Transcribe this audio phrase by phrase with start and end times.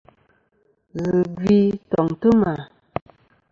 [1.01, 1.57] Zɨ gvi
[1.91, 2.53] toŋtɨ ma.